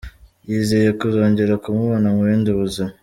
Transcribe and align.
Yizeye 0.49 0.89
kuzongera 0.99 1.53
kumubona 1.63 2.07
mu 2.13 2.21
bundi 2.27 2.49
buzima. 2.59 2.91